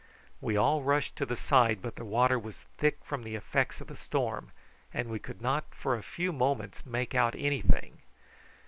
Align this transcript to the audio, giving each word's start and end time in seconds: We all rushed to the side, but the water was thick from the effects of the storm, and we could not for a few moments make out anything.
We 0.41 0.57
all 0.57 0.81
rushed 0.81 1.15
to 1.17 1.27
the 1.27 1.35
side, 1.35 1.79
but 1.79 1.95
the 1.95 2.03
water 2.03 2.39
was 2.39 2.63
thick 2.79 2.97
from 3.05 3.21
the 3.21 3.35
effects 3.35 3.79
of 3.81 3.85
the 3.85 3.95
storm, 3.95 4.51
and 4.91 5.09
we 5.09 5.19
could 5.19 5.43
not 5.43 5.65
for 5.75 5.95
a 5.95 6.01
few 6.01 6.33
moments 6.33 6.87
make 6.87 7.13
out 7.13 7.35
anything. 7.37 7.99